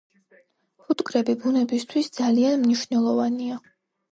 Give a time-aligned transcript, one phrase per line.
[1.03, 3.63] ფუტკრები ბუნებისთვის ძალიან მნიშვნელოვანია